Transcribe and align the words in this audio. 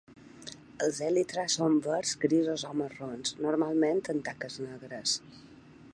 Els 0.85 1.01
elytra 1.07 1.43
són 1.57 1.75
verds, 1.89 2.15
grisos 2.25 2.65
o 2.71 2.73
marrons, 2.81 3.37
normalment 3.47 4.05
amb 4.15 4.29
taques 4.31 4.59
negres. 4.71 5.17